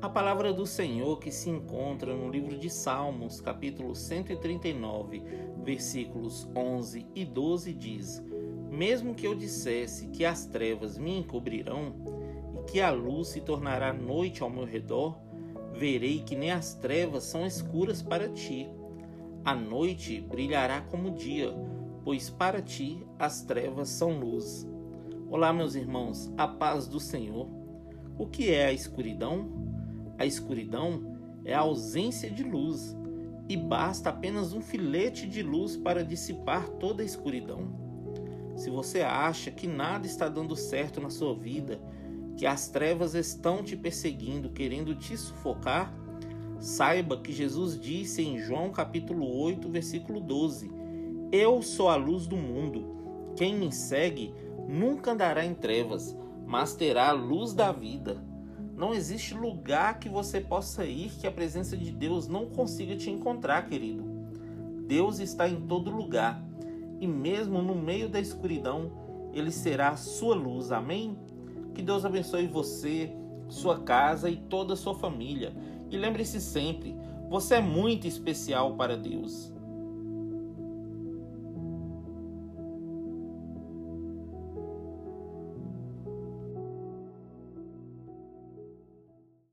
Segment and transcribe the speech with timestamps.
[0.00, 5.24] A palavra do Senhor que se encontra no livro de Salmos, capítulo 139,
[5.64, 8.24] versículos 11 e 12 diz:
[8.70, 11.96] Mesmo que eu dissesse que as trevas me encobrirão
[12.54, 15.18] e que a luz se tornará noite ao meu redor,
[15.74, 18.68] verei que nem as trevas são escuras para ti.
[19.44, 21.52] A noite brilhará como dia,
[22.04, 24.64] pois para ti as trevas são luz.
[25.28, 27.48] Olá, meus irmãos, a paz do Senhor.
[28.16, 29.67] O que é a escuridão?
[30.18, 32.96] A escuridão é a ausência de luz
[33.48, 37.88] e basta apenas um filete de luz para dissipar toda a escuridão.
[38.56, 41.80] Se você acha que nada está dando certo na sua vida,
[42.36, 45.94] que as trevas estão te perseguindo, querendo te sufocar,
[46.58, 50.70] saiba que Jesus disse em João capítulo 8, versículo 12:
[51.30, 53.32] Eu sou a luz do mundo.
[53.36, 54.34] Quem me segue
[54.68, 58.27] nunca andará em trevas, mas terá a luz da vida.
[58.78, 63.10] Não existe lugar que você possa ir que a presença de Deus não consiga te
[63.10, 64.04] encontrar, querido.
[64.86, 66.40] Deus está em todo lugar
[67.00, 68.92] e, mesmo no meio da escuridão,
[69.34, 70.70] Ele será a sua luz.
[70.70, 71.18] Amém?
[71.74, 73.12] Que Deus abençoe você,
[73.48, 75.52] sua casa e toda a sua família.
[75.90, 76.96] E lembre-se sempre:
[77.28, 79.52] você é muito especial para Deus.